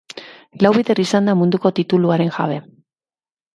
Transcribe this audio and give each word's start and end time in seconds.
Lau 0.65 0.71
bider 0.77 1.01
izan 1.03 1.29
da 1.31 1.35
munduko 1.43 1.73
tituluaren 1.81 2.35
jabe. 2.41 2.59